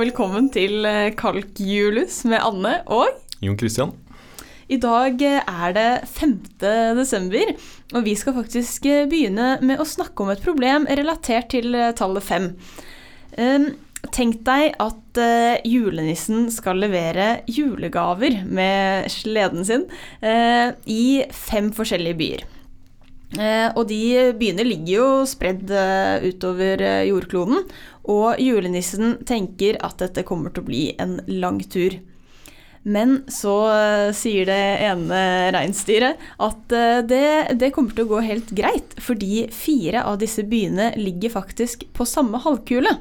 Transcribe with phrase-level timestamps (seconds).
[0.00, 3.10] velkommen til eh, Kalkjulus med Anne og
[3.44, 3.92] Jon Christian.
[4.70, 6.32] I dag eh, er det 5.
[6.96, 7.52] desember,
[7.92, 12.24] og vi skal faktisk eh, begynne med å snakke om et problem relatert til tallet
[12.24, 12.48] 5.
[13.36, 13.66] Um,
[14.16, 15.20] tenk deg at
[15.68, 19.84] julenissen skal levere julegaver med sleden sin
[20.88, 21.04] i
[21.36, 22.46] fem forskjellige byer.
[23.38, 27.62] Eh, og de byene ligger jo spredd eh, utover eh, jordkloden,
[28.10, 32.00] og julenissen tenker at dette kommer til å bli en lang tur.
[32.80, 33.54] Men så
[34.16, 35.18] sier det ene
[35.52, 36.72] reinsdyret at
[37.04, 41.84] det, det kommer til å gå helt greit, fordi fire av disse byene ligger faktisk
[41.92, 42.94] på samme halvkule.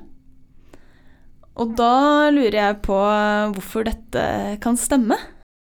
[1.63, 2.99] Og da lurer jeg på
[3.55, 4.25] hvorfor dette
[4.59, 5.16] kan stemme.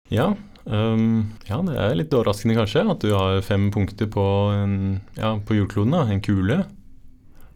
[0.09, 0.31] Ja,
[0.65, 4.75] ehm, ja, det er litt overraskende kanskje at du har fem punkter på, en,
[5.17, 6.61] ja, på jordkloden, da, en kule.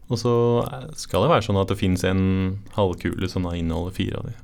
[0.05, 0.33] Og så
[0.97, 2.25] skal det være sånn at det finnes en
[2.75, 4.35] halvkule som da inneholder fire av de.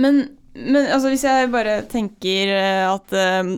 [0.00, 0.20] Men,
[0.56, 3.56] men altså, hvis jeg bare tenker eh, at eh,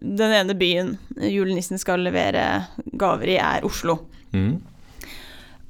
[0.00, 2.66] den ene byen julenissen skal levere
[2.98, 3.98] gaver i, er Oslo.
[4.32, 4.60] Mm.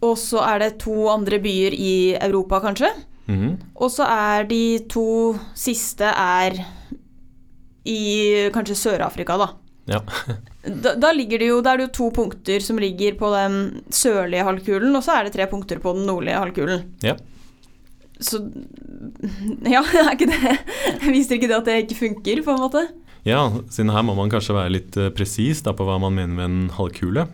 [0.04, 2.92] Og så er det to andre byer i Europa, kanskje.
[3.30, 3.56] Mm.
[3.76, 6.60] Og så er de to siste er
[7.88, 9.50] i kanskje Sør-Afrika, da.
[9.90, 10.00] Ja.
[10.64, 10.94] da.
[10.94, 14.46] Da ligger det jo, da er det jo to punkter som ligger på den sørlige
[14.46, 16.86] halvkulen, og så er det tre punkter på den nordlige halvkulen.
[17.06, 17.16] Ja.
[18.20, 18.42] Så
[19.74, 20.56] Ja, er ikke det
[21.06, 22.84] Viser ikke det at det ikke funker, på en måte?
[23.24, 26.46] Ja, siden her må man kanskje være litt uh, presis på hva man mener med
[26.46, 27.26] en halvkule.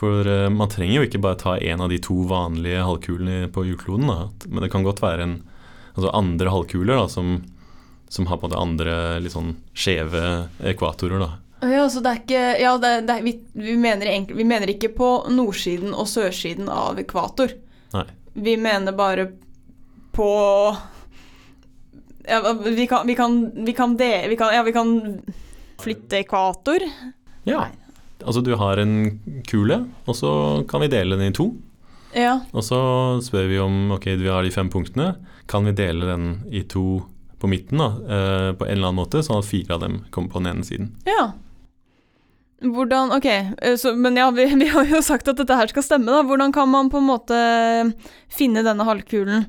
[0.00, 3.66] For eh, man trenger jo ikke bare ta en av de to vanlige halvkulene på
[3.68, 4.08] jordkloden,
[4.48, 5.34] men det kan godt være en,
[5.92, 7.34] altså andre halvkuler da, som,
[8.10, 10.22] som har på en måte andre litt sånn skjeve
[10.66, 11.22] ekvatorer.
[11.22, 11.30] da.
[11.70, 14.72] Ja, så det er ikke Ja, det, det, er- vi, vi, mener egentlig, vi mener
[14.72, 17.52] ikke på nordsiden og sørsiden av ekvator.
[17.94, 18.06] Nei.
[18.34, 19.28] Vi mener bare
[20.16, 20.28] på
[22.28, 25.20] ja, vi kan, vi kan, vi kan, de, vi kan, ja, vi kan
[25.80, 26.84] flytte ekvator.
[27.48, 27.66] Ja.
[28.20, 29.18] Altså du har en
[29.48, 30.30] kule, og så
[30.68, 31.50] kan vi dele den i to.
[32.14, 32.40] Ja.
[32.52, 32.78] Og så
[33.24, 35.14] spør vi om ok, vi har de fem punktene.
[35.50, 37.00] Kan vi dele den i to
[37.40, 40.32] på midten da, eh, på en eller annen måte, sånn at fire av dem kommer
[40.32, 40.92] på den ene siden?
[41.08, 41.32] ja.
[42.60, 45.84] Hvordan Ok, eh, så, men ja, vi, vi har jo sagt at dette her skal
[45.86, 46.20] stemme, da.
[46.28, 47.38] Hvordan kan man på en måte
[48.28, 49.46] finne denne halvkulen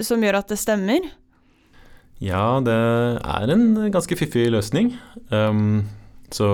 [0.00, 1.08] som gjør at det stemmer?
[2.20, 2.76] Ja, det
[3.24, 4.92] er en ganske fiffig løsning.
[5.32, 5.88] Um,
[6.30, 6.48] så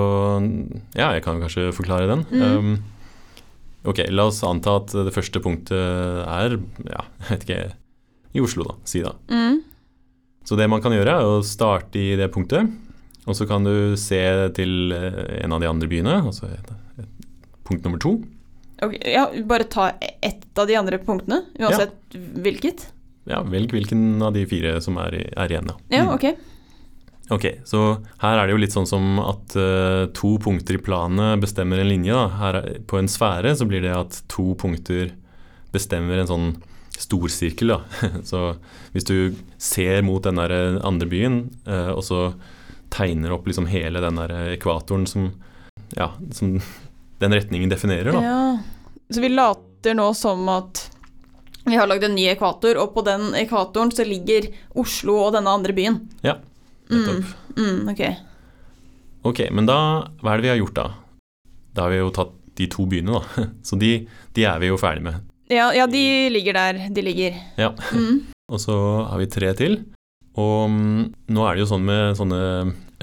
[0.95, 2.23] ja, jeg kan kanskje forklare den.
[2.31, 2.45] Mm.
[2.55, 2.77] Um,
[3.91, 5.75] ok, la oss anta at det første punktet
[6.23, 6.55] er,
[6.87, 7.65] ja, jeg vet ikke,
[8.37, 9.17] i Oslo da, si da.
[9.33, 9.59] Mm.
[10.47, 12.71] Så det man kan gjøre er å starte i det punktet,
[13.27, 14.23] og så kan du se
[14.55, 17.31] til eh, en av de andre byene, altså et, et,
[17.67, 18.21] punkt nummer to.
[18.85, 19.89] Ok, ja, bare ta
[20.23, 22.87] ett av de andre punktene, uansett hvilket.
[23.27, 25.73] Ja, velg hvilken av de fire som er, er igjen.
[25.91, 26.15] Ja, Mm.
[26.15, 26.29] ok.
[27.35, 27.81] Ok, så
[28.23, 31.91] her er det jo litt sånn som at uh, to punkter i planet bestemmer en
[31.91, 32.15] linje.
[32.15, 32.29] Da.
[32.39, 35.11] Her er, på en sfære så blir det at to punkter
[35.75, 36.47] bestemmer en sånn
[36.99, 37.75] storsirkel.
[37.75, 37.81] Da.
[38.31, 38.57] så
[38.95, 42.21] hvis du ser mot den der andre byen, eh, og så
[42.93, 45.31] tegner opp liksom hele den der ekvatoren som,
[45.97, 46.59] ja, som
[47.23, 48.23] den retningen definerer, da.
[48.25, 48.93] Ja.
[49.11, 50.89] Så vi later nå som at
[51.67, 55.51] vi har lagd en ny ekvator, og på den ekvatoren så ligger Oslo og denne
[55.51, 55.99] andre byen.
[56.23, 56.37] Ja,
[56.91, 57.33] nettopp.
[57.57, 58.03] Mm, ok.
[59.27, 59.79] Ok, men da,
[60.23, 60.87] hva er det vi har gjort da?
[61.75, 63.47] Da har vi jo tatt de to byene, da.
[63.67, 63.91] Så de,
[64.37, 65.25] de er vi jo ferdig med.
[65.53, 67.37] Ja, ja, de ligger der de ligger.
[67.57, 67.75] Ja.
[67.93, 68.25] Mm.
[68.53, 68.75] Og så
[69.11, 69.81] har vi tre til.
[70.37, 71.03] Og mm,
[71.33, 72.41] nå er det jo sånn med sånne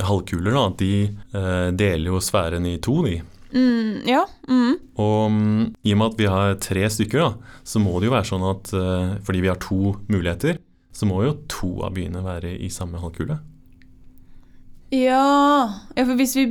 [0.04, 3.18] halvkuler, da, at de eh, deler jo sfæren i to, de.
[3.54, 4.24] Mm, ja.
[4.50, 4.76] Mm.
[5.02, 8.16] Og mm, i og med at vi har tre stykker, da, så må det jo
[8.16, 10.62] være sånn at eh, fordi vi har to muligheter,
[10.94, 13.39] så må jo to av byene være i samme halvkule.
[14.94, 15.80] Ja.
[15.98, 16.45] ja, for hvis vi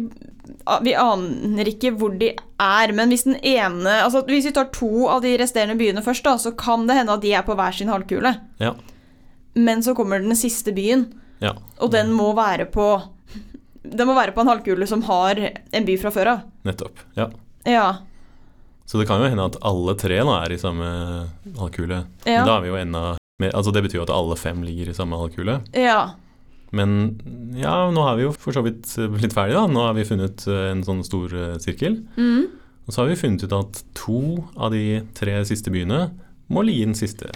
[0.87, 5.07] Vi aner ikke hvor de er, men hvis den ene Altså hvis vi tar to
[5.11, 7.75] av de resterende byene først, da, så kan det hende at de er på hver
[7.75, 8.35] sin halvkule.
[8.63, 8.73] Ja.
[9.55, 11.07] Men så kommer den siste byen,
[11.43, 11.53] Ja.
[11.81, 12.87] og den må være på
[13.85, 15.35] Den må være på en halvkule som har
[15.75, 16.41] en by fra før av.
[16.65, 16.99] Nettopp.
[17.19, 17.27] Ja.
[17.67, 17.87] Ja.
[18.87, 20.87] Så det kan jo hende at alle tre nå er i samme
[21.59, 22.05] halvkule.
[22.27, 22.39] Ja.
[22.43, 23.03] Men da er vi jo enda
[23.43, 25.61] mer Altså det betyr jo at alle fem ligger i samme halvkule.
[25.75, 26.11] ja.
[26.73, 26.99] Men
[27.59, 29.69] ja, nå har vi jo for så vidt blitt ferdige, da.
[29.69, 32.01] Nå har vi funnet eh, en sånn stor eh, sirkel.
[32.17, 32.47] Mm.
[32.87, 34.21] Og så har vi funnet ut at to
[34.57, 36.07] av de tre siste byene
[36.53, 37.31] må ligge i den siste.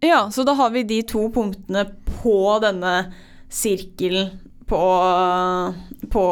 [0.00, 1.84] Ja, så da har vi de to punktene
[2.22, 2.94] på denne
[3.52, 4.30] sirkelen
[4.70, 4.80] på,
[6.14, 6.24] på,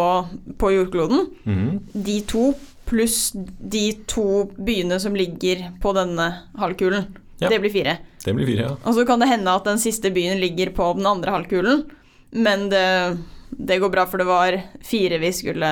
[0.63, 1.27] på jordkloden.
[1.45, 1.71] Mm.
[1.93, 2.53] De to
[2.89, 7.11] pluss de to byene som ligger på denne halvkulen.
[7.43, 7.51] Ja.
[7.51, 7.99] Det blir fire.
[8.25, 8.75] Det blir fire, ja.
[8.83, 11.85] Og så kan det hende at den siste byen ligger på den andre halvkulen,
[12.31, 13.17] men det,
[13.51, 15.71] det går bra, for det var fire vi skulle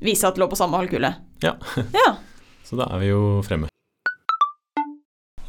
[0.00, 1.12] vise at lå på samme halvkule.
[1.44, 1.56] Ja.
[1.76, 2.08] ja.
[2.64, 3.68] Så da er vi jo fremme.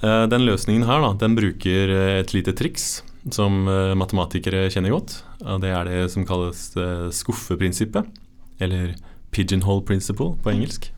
[0.02, 4.96] Eh, Den løsningen her, da, den bruker eh, et lite triks som eh, matematikere kjenner
[4.96, 5.22] godt.
[5.62, 6.72] Det er det som kalles
[7.18, 8.10] skuffeprinsippet,
[8.62, 8.96] eller
[9.34, 10.92] pigeonhole principle på engelsk.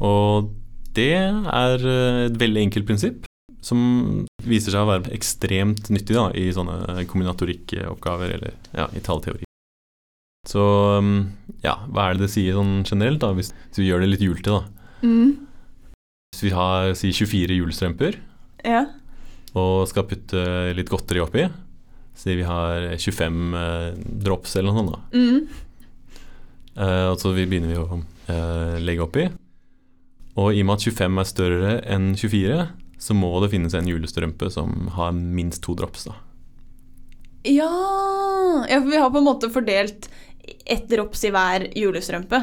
[0.00, 0.52] Og
[0.94, 1.82] det er
[2.26, 3.29] et veldig enkelt prinsipp
[3.64, 9.44] som viser seg å være ekstremt nyttig da, i sånne kombinatorikkoppgaver eller ja, i tallteori.
[10.48, 10.62] Så
[10.98, 11.28] um,
[11.64, 14.24] ja, hva er det det sier sånn generelt, da, hvis, hvis vi gjør det litt
[14.24, 14.94] julete, da?
[15.04, 15.34] Mm.
[16.32, 18.16] Hvis vi har si 24 julestrømper
[18.64, 18.86] Ja.
[19.58, 20.42] og skal putte
[20.76, 21.44] litt godteri oppi,
[22.16, 23.90] si vi har 25 eh,
[24.24, 25.20] drops eller noe sånt, da.
[25.20, 25.68] Mm.
[26.80, 28.00] Eh, og så vi begynner vi å
[28.32, 29.28] eh, legge oppi.
[30.40, 32.60] Og i og med at 25 er større enn 24,
[33.00, 36.14] så må det finnes en julestrømpe som har minst to drops, da.
[37.48, 37.70] Ja.
[38.68, 40.10] ja, for vi har på en måte fordelt
[40.66, 42.42] ett drops i hver julestrømpe.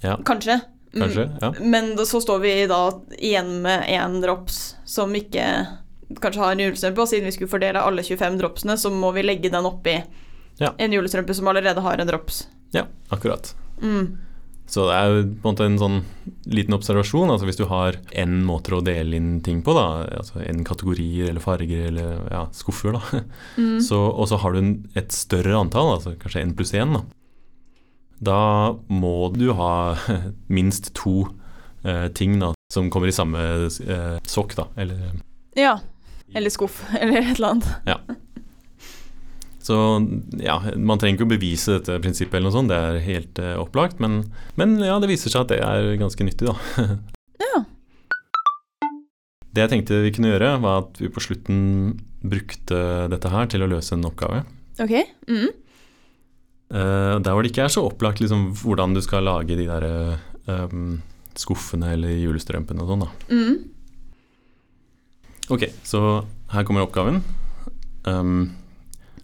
[0.00, 0.60] Ja, Kanskje.
[0.94, 1.02] Mm.
[1.04, 1.26] kanskje?
[1.40, 1.52] Ja.
[1.60, 2.78] Men så står vi da
[3.18, 5.44] igjen med én drops som ikke
[6.20, 9.22] kanskje har en julestrømpe, og siden vi skulle fordele alle 25 dropsene, så må vi
[9.22, 10.00] legge den oppi
[10.58, 10.72] Ja.
[10.78, 12.46] en julestrømpe som allerede har en drops.
[12.72, 13.54] ja, akkurat.
[13.82, 14.18] Mm.
[14.70, 15.96] Så det er jo på en måte en sånn
[16.46, 17.30] liten observasjon.
[17.32, 21.32] altså Hvis du har én måte å dele inn ting på, da, altså n kategorier
[21.32, 23.22] eller farger eller ja, skuffer, da,
[23.58, 23.80] Mm.
[23.82, 27.02] så, og så har du en, et større antall, altså kanskje én pluss én, da,
[28.22, 28.38] da
[28.92, 29.96] må du ha
[30.56, 31.26] minst to
[31.82, 35.16] eh, ting da, som kommer i samme eh, sokk, da, eller
[35.58, 35.78] Ja.
[36.30, 38.20] Eller skuff, eller et eller annet.
[39.70, 39.76] Så
[40.42, 43.52] ja, man trenger ikke å bevise dette prinsippet eller noe sånt, det er helt uh,
[43.62, 44.24] opplagt, men,
[44.58, 46.88] men ja, det viser seg at det er ganske nyttig, da.
[47.40, 47.62] Ja.
[49.54, 51.60] Det jeg tenkte vi kunne gjøre, var at vi på slutten
[52.20, 52.80] brukte
[53.10, 54.42] dette her til å løse en oppgave.
[54.82, 54.92] Ok.
[55.30, 55.48] Mm.
[56.70, 59.86] Eh, der hvor det ikke er så opplagt liksom, hvordan du skal lage de der
[60.46, 61.00] um,
[61.38, 63.10] skuffene eller julestrømpene og sånn, da.
[63.32, 63.56] Mm.
[65.50, 66.02] Ok, så
[66.52, 67.22] her kommer oppgaven.
[68.04, 68.50] Um,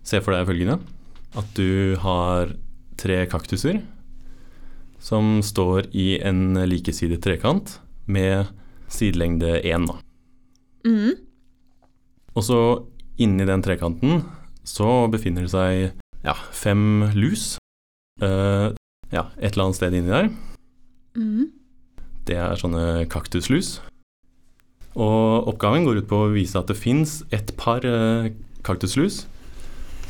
[0.06, 0.78] se for deg følgende.
[1.36, 2.54] At du har
[2.96, 3.82] tre kaktuser
[5.02, 7.76] som står i en likesidet trekant
[8.10, 8.48] med
[8.90, 9.90] sidelengde 1.
[10.86, 11.12] Mm.
[12.36, 12.60] Og så
[13.20, 14.24] inni den trekanten
[14.66, 17.56] så befinner det seg ja, fem lus.
[18.22, 18.72] Uh,
[19.12, 20.30] ja, et eller annet sted inni der.
[21.16, 21.52] Mm.
[22.26, 23.76] Det er sånne kaktuslus.
[24.96, 28.30] Og oppgaven går ut på å vise at det fins et par uh,
[28.66, 29.24] kaktuslus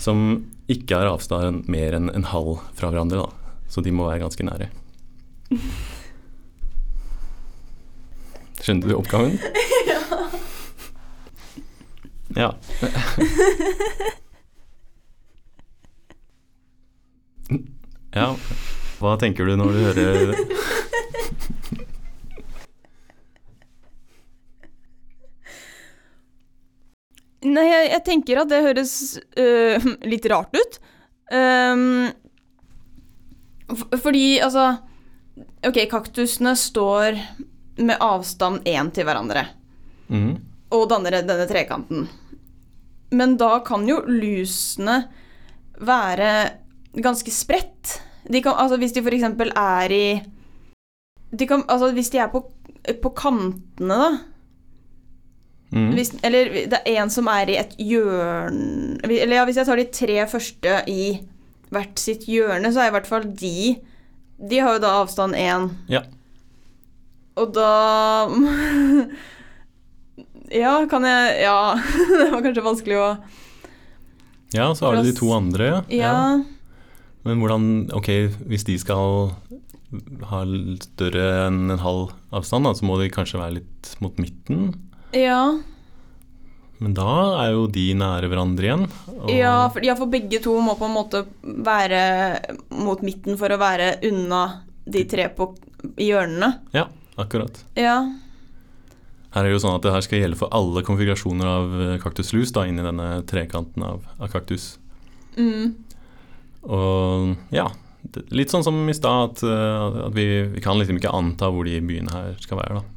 [0.02, 3.60] som ikke har avstand mer enn en halv fra hverandre, da.
[3.70, 4.70] Så de må være ganske nære.
[8.62, 9.38] Skjønte du oppgaven?
[12.36, 12.50] Ja.
[18.12, 18.26] Ja,
[19.00, 20.34] hva tenker du når du hører
[27.46, 28.92] Nei, jeg, jeg tenker at det høres
[29.38, 30.78] øh, litt rart ut.
[31.30, 32.08] Um,
[33.98, 34.76] fordi, altså
[35.66, 37.16] Ok, kaktusene står
[37.82, 39.46] med avstand én til hverandre
[40.06, 40.36] Mm.
[40.70, 42.04] og danner denne trekanten.
[43.10, 45.00] Men da kan jo lusene
[45.82, 46.28] være
[46.94, 47.96] ganske spredt.
[48.30, 49.26] De kan, altså hvis de f.eks.
[49.50, 50.04] er i
[51.34, 52.44] de kan, Altså hvis de er på,
[53.02, 54.12] på kantene, da.
[55.74, 55.94] Mhm.
[55.98, 59.80] Hvis, eller det er en som er i et hjørne Eller ja, hvis jeg tar
[59.80, 61.18] de tre første i
[61.74, 63.74] hvert sitt hjørne, så er i hvert fall de
[64.38, 65.66] De har jo da avstand én.
[65.90, 66.04] Ja.
[67.36, 68.28] Og da
[70.54, 71.74] Ja, kan jeg Ja,
[72.20, 73.08] det var kanskje vanskelig å
[74.54, 75.82] Ja, så har du de to andre.
[75.90, 76.38] Ja.
[77.26, 78.12] Men hvordan Ok,
[78.46, 79.32] hvis de skal
[80.30, 80.40] ha
[80.82, 84.70] større enn en halv avstand, da, så må de kanskje være litt mot midten.
[85.16, 85.40] Ja,
[86.78, 88.82] Men da er jo de nære hverandre igjen.
[89.32, 92.00] ja, for, ja, for begge to må på en måte være
[92.76, 94.42] mot midten for å være unna
[94.84, 95.54] de tre på
[95.96, 96.50] hjørnene.
[96.76, 96.84] ja,
[97.16, 97.64] akkurat.
[97.80, 97.96] Ja.
[99.32, 101.96] Her er det jo sånn at det her skal gjelde for alle konfigurasjoner av eh,
[102.00, 104.78] kaktuslus da, inni denne trekanten av, av kaktus.
[105.36, 105.74] Mm.
[106.64, 107.66] Og ja,
[108.32, 111.68] litt sånn som i stad, at, eh, at vi, vi kan liksom ikke anta hvor
[111.68, 112.95] de byene her skal være, da.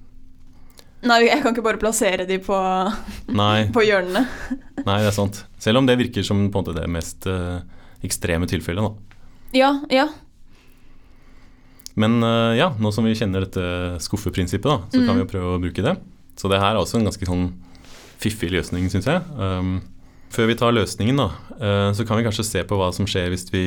[1.07, 2.55] Nei, jeg kan ikke bare plassere de på,
[3.75, 4.25] på hjørnene.
[4.83, 5.45] nei, det er sant.
[5.63, 7.61] Selv om det virker som på en måte det mest eh,
[8.03, 9.21] ekstreme tilfellet, da.
[9.55, 10.07] Ja, ja.
[11.99, 13.63] Men eh, ja, nå som vi kjenner dette
[14.03, 15.15] skuffeprinsippet, da, så kan Mm.
[15.19, 15.95] vi jo prøve å bruke det.
[16.39, 17.47] Så det her er også en ganske sånn
[18.19, 19.23] fiffig løsning, syns jeg.
[19.39, 19.81] Um,
[20.31, 21.29] før vi tar løsningen, da,
[21.59, 23.63] uh, så kan vi kanskje se på hva som skjer hvis vi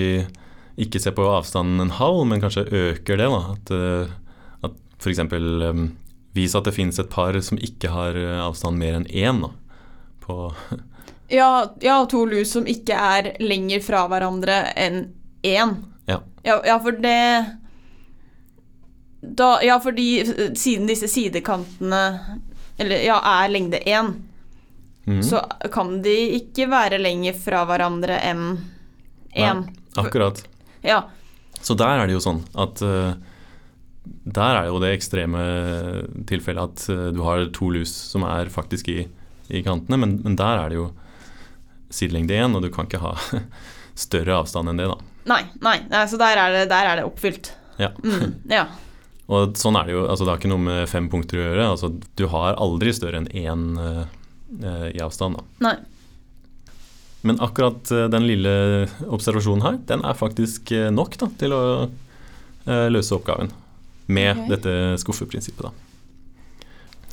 [0.80, 3.28] ikke ser på avstanden en halv, men kanskje øker det.
[3.28, 5.20] da, At, uh, at f.eks.
[5.32, 5.90] Um,
[6.32, 9.44] vis at det finnes et par som ikke har uh, avstand mer enn én.
[10.20, 10.54] på
[11.32, 15.06] Ja, ja, to lus som ikke er lenger fra hverandre enn
[15.42, 15.74] én.
[16.04, 16.18] Ja.
[16.44, 17.56] Ja, ja, for det
[19.22, 22.02] da, Ja, fordi eh, siden disse sidekantene
[22.76, 24.12] eller, ja, er lengde én,
[25.04, 25.22] mm.
[25.22, 25.40] så
[25.72, 28.46] kan de ikke være lenger fra hverandre enn
[29.32, 29.64] én.
[29.96, 30.44] Akkurat.
[30.82, 31.04] Ja.
[31.60, 33.12] Så der er det jo sånn at uh,
[34.02, 35.42] Der er jo det ekstreme
[36.26, 39.04] tilfellet at uh, du har to lus som er faktisk i,
[39.48, 40.88] i kantene, men, men der er det jo
[41.92, 43.14] sidelengde én, og du kan ikke ha
[44.06, 44.98] større avstand enn det, da.
[45.30, 47.52] Nei, nei, nei så der er det, der er det oppfylt.
[47.78, 47.92] Ja.
[48.02, 48.66] Mm, ja.
[49.32, 51.66] Og sånn er det jo, altså det har ikke noe med fem punkter å gjøre.
[51.76, 55.38] altså Du har aldri større enn én uh, i avstand.
[55.38, 55.70] da.
[55.70, 55.76] Nei.
[57.22, 58.52] Men akkurat den lille
[59.06, 61.62] observasjonen her, den er faktisk nok da, til å
[62.66, 63.52] løse oppgaven.
[64.08, 64.48] Med okay.
[64.50, 65.72] dette skuffeprinsippet, da.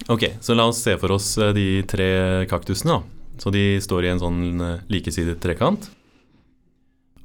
[0.10, 2.98] Ok, så la oss se for oss uh, de tre kaktusene.
[2.98, 3.36] da.
[3.40, 5.90] Så de står i en sånn uh, likesidet trekant.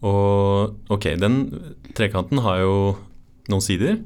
[0.04, 1.38] Og ok, den
[1.96, 2.74] trekanten har jo
[3.48, 4.02] noen sider.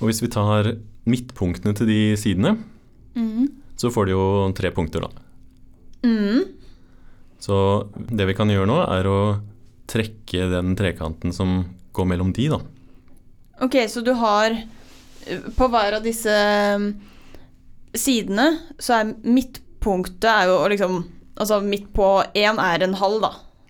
[0.00, 0.72] Og hvis vi tar
[1.08, 2.56] midtpunktene til de sidene,
[3.18, 3.48] Mm.
[3.74, 5.08] så får de jo tre punkter, da.
[6.06, 6.44] Mm.
[7.42, 7.56] Så
[8.10, 9.40] det vi kan gjøre nå, er å
[9.90, 11.64] trekke den trekanten som
[11.96, 12.60] går mellom de, da.
[13.60, 16.30] Ok, så du har eh, På hver av disse
[16.78, 16.88] mm,
[17.98, 18.48] sidene
[18.78, 20.98] så er midtpunktet er jo liksom
[21.38, 23.28] Altså midt på én er en halv, da.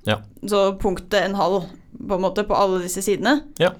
[0.08, 0.14] Ja.
[0.48, 1.66] Så punktet en halv
[1.98, 3.34] på en måte på alle disse sidene.
[3.60, 3.74] Ja,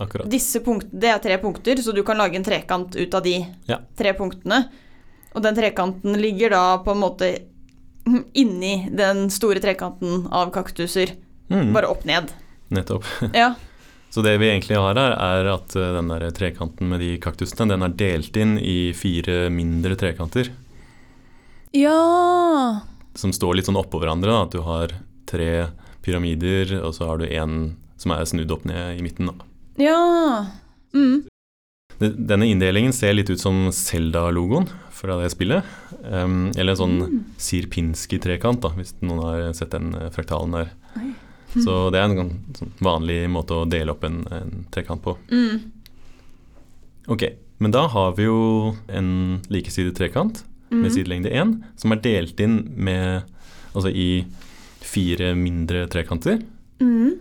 [0.00, 0.26] Akkurat.
[0.32, 3.38] Disse punktene, Det er tre punkter, så du kan lage en trekant ut av de
[3.68, 3.78] Ja.
[3.96, 4.58] tre punktene.
[5.34, 7.30] Og den trekanten ligger da på en måte
[8.34, 11.14] inni den store trekanten av kaktuser.
[11.48, 12.32] Mm, Bare opp ned.
[12.68, 13.04] nettopp.
[13.34, 13.54] Ja.
[14.10, 17.68] Så det vi egentlig har her, er at eh, den der trekanten med de kaktusene,
[17.70, 20.50] den er delt inn i fire mindre trekanter.
[21.76, 22.82] Ja.
[23.14, 24.34] Som står litt sånn oppå hverandre.
[24.34, 24.42] Da.
[24.48, 24.96] At du har
[25.30, 25.68] tre
[26.02, 29.30] pyramider, og så har du en som er snudd opp ned i midten.
[29.30, 29.46] Da.
[29.78, 30.00] Ja.
[30.96, 31.28] Mm.
[32.00, 35.66] Denne inndelingen ser litt ut som Zelda-logoen fra det spillet.
[36.02, 37.18] Um, eller en sånn Mm.
[37.40, 40.72] Sirpinski-trekant, hvis noen har sett den eh, fraktalen der.
[40.96, 41.12] Oi.
[41.54, 45.16] Så det er en sånn, vanlig måte å dele opp en, en trekant på.
[45.32, 45.72] Mm.
[47.10, 47.24] Ok,
[47.58, 50.94] men da har vi jo en likesidet trekant med Mm.
[50.94, 53.24] sidelengde 1, som er delt inn med,
[53.74, 54.24] altså i
[54.80, 56.38] fire mindre trekanter.
[56.78, 57.16] Mm.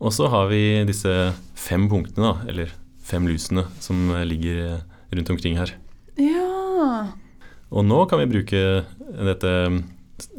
[0.00, 1.12] Og så har vi disse
[1.54, 4.80] fem punktene, da, eller fem lusene, som ligger
[5.14, 5.70] rundt omkring her.
[6.18, 7.06] Ja.
[7.70, 8.64] Og nå kan vi bruke
[9.30, 9.54] dette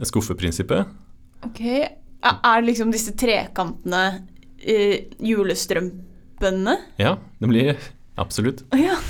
[0.03, 0.85] skuffeprinsippet.
[1.47, 1.63] Ok.
[2.23, 4.25] Er liksom disse trekantene
[4.59, 6.75] eh, julestrømpene?
[6.99, 7.77] Ja, det blir
[8.19, 8.65] absolutt.
[8.75, 8.97] Ja.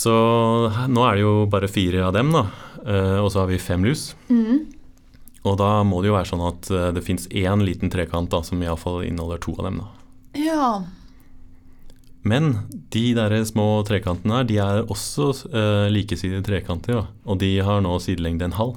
[0.00, 0.12] Så
[0.88, 2.46] nå er det jo bare fire av dem, da.
[2.86, 4.14] eh, Og så har vi fem lus.
[4.30, 4.66] Mm.
[5.44, 8.42] Og da må det jo være sånn at eh, det fins én liten trekant da,
[8.44, 9.80] som iallfall inneholder to av dem.
[9.82, 9.90] da.
[10.40, 10.70] Ja.
[12.22, 12.50] Men
[12.92, 16.98] de der små trekantene her, de er også uh, likesidige trekanter.
[17.00, 17.06] Da.
[17.24, 18.76] Og de har nå sidelengde en halv.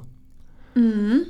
[0.74, 1.26] Mm.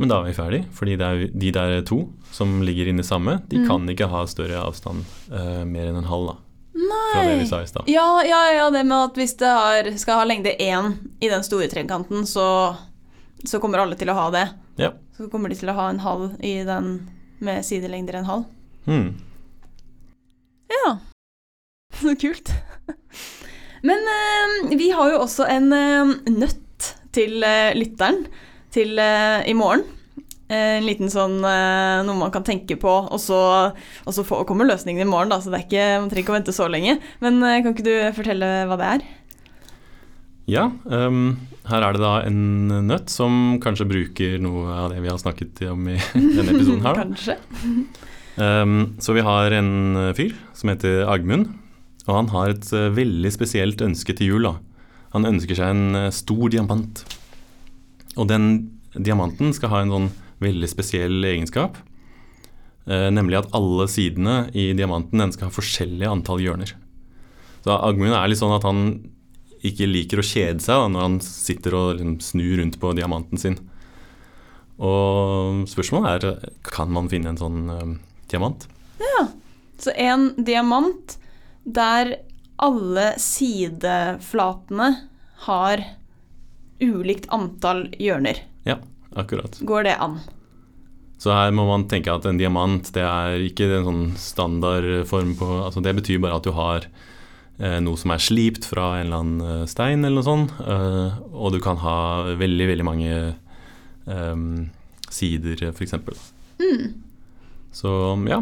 [0.00, 1.98] Men da er vi ferdig, fordi det de der to
[2.32, 3.66] som ligger inne i samme, de Mm.
[3.68, 6.30] kan ikke ha større avstand uh, mer enn en halv.
[6.30, 6.36] da,
[6.80, 7.12] Nei.
[7.12, 7.88] Fra det vi sa i stad.
[7.90, 11.42] Ja, ja, ja, det med at hvis det har, skal ha lengde én i den
[11.44, 12.46] store trekanten, så,
[13.44, 14.46] så kommer alle til å ha det.
[14.80, 14.92] Ja.
[15.18, 16.94] Så kommer de til å ha en halv i den
[17.44, 18.44] med sidelengder en halv.
[18.86, 19.10] Mm.
[20.70, 20.96] Ja.
[22.00, 22.52] Så kult.
[23.82, 28.22] Men eh, vi har jo også en eh, nøtt til eh, lytteren
[28.74, 29.86] til eh, i morgen.
[30.50, 33.38] Eh, en liten sånn eh, noe man kan tenke på, og så,
[33.70, 36.34] og så får, kommer løsningen i morgen, da, så det er ikke, man trenger ikke
[36.34, 36.96] å vente så lenge.
[37.22, 39.04] Men eh, kan ikke du fortelle hva det er?
[40.50, 41.36] Ja, um,
[41.70, 42.40] her er det da en
[42.88, 46.98] nøtt som kanskje bruker noe av det vi har snakket om i denne episoden her.
[46.98, 47.38] Kanskje.
[48.40, 49.70] Um, så vi har en
[50.18, 51.52] fyr som heter Agmund,
[52.08, 54.50] og han har et veldig spesielt ønske til jul.
[54.50, 54.56] da.
[55.14, 57.04] Han ønsker seg en stor diamant.
[58.16, 58.46] Og den
[58.94, 60.10] diamanten skal ha en sånn
[60.42, 61.76] veldig spesiell egenskap.
[62.86, 66.72] eh, nemlig at alle sidene i diamanten den skal ha forskjellig antall hjørner.
[67.62, 68.80] Så Agmund er litt sånn at han
[69.62, 73.38] ikke liker å kjede seg da, når han sitter og liksom, snur rundt på diamanten
[73.38, 73.58] sin.
[74.80, 77.92] Og spørsmålet er kan man finne en sånn eh,
[78.32, 78.66] diamant.
[79.80, 81.16] Så en diamant
[81.64, 82.16] der
[82.60, 84.90] alle sideflatene
[85.46, 85.84] har
[86.80, 88.42] ulikt antall hjørner.
[88.68, 88.78] Ja,
[89.16, 89.58] Akkurat.
[89.60, 90.20] Går det an?
[91.18, 95.48] Så her må man tenke at en diamant det er ikke en sånn standardform på
[95.66, 96.86] altså Det betyr bare at du har
[97.58, 100.54] eh, noe som er slipt fra en eller annen eh, stein eller noe sånt.
[100.64, 101.98] Eh, og du kan ha
[102.40, 104.46] veldig, veldig mange eh,
[105.10, 105.98] sider, f.eks.
[106.62, 106.86] Mm.
[107.74, 107.92] Så
[108.30, 108.40] ja,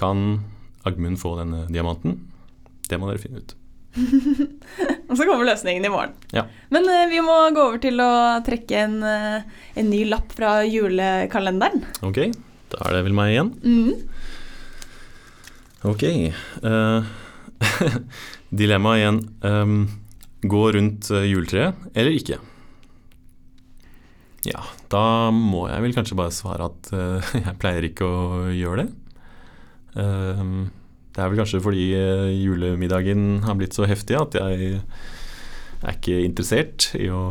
[0.00, 0.42] kan
[0.86, 2.18] Agmund få denne diamanten?
[2.88, 3.56] Det må dere finne ut.
[5.10, 6.12] Og så kommer løsningen i morgen.
[6.36, 6.44] Ja.
[6.70, 8.10] Men uh, vi må gå over til å
[8.46, 11.82] trekke en, uh, en ny lapp fra julekalenderen.
[12.06, 12.22] Ok,
[12.74, 13.54] da er det vel meg igjen.
[13.64, 13.94] Mm.
[15.90, 16.06] Ok.
[16.62, 17.10] Uh,
[18.60, 19.24] Dilemma igjen.
[19.40, 19.82] Um,
[20.42, 22.38] gå rundt eh, juletreet eller ikke?
[24.48, 25.04] Ja, da
[25.34, 28.90] må jeg vel kanskje bare svare at eh, jeg pleier ikke å gjøre det.
[29.90, 30.70] Um,
[31.10, 34.76] det er vel kanskje fordi eh, julemiddagen har blitt så heftig at jeg
[35.80, 37.22] er ikke interessert i å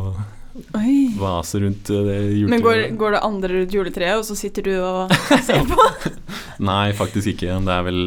[0.76, 1.14] Oi.
[1.16, 2.50] vase rundt eh, det juletreet.
[2.52, 5.14] Men går, går det andre rundt juletreet, og så sitter du og
[5.48, 5.86] ser på?
[6.70, 7.56] Nei, faktisk ikke.
[7.64, 8.00] Det er vel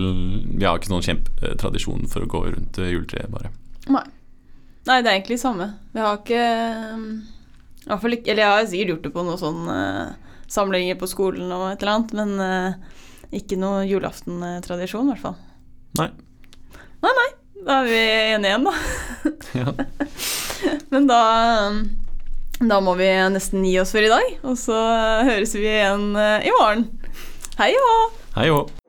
[0.52, 3.54] Vi har ikke sånn kjempetradisjon for å gå rundt eh, juletreet, bare.
[3.90, 4.06] Nei.
[4.84, 5.72] Nei, det er egentlig samme.
[5.96, 6.44] Vi har ikke
[7.88, 9.78] Eller jeg har sikkert gjort det på noen sånne
[10.52, 15.38] samlinger på skolen og et eller annet, men ikke noe julaftentradisjon, i hvert fall.
[16.00, 16.10] Nei.
[17.04, 17.30] Nei, nei.
[17.64, 18.74] Da er vi enige igjen, da.
[19.60, 19.74] Ja.
[20.92, 21.20] Men da
[21.70, 21.82] um,
[22.66, 24.78] Da må vi nesten gi oss for i dag, og så
[25.28, 26.88] høres vi igjen eh, i morgen.
[27.60, 28.00] Hei og hå!
[28.40, 28.83] Hei.